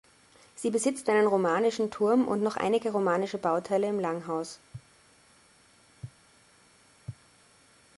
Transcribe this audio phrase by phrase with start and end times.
[0.55, 4.59] Sie besitzt einen romanischen Turm und noch einige romanische Bauteile im Langhaus.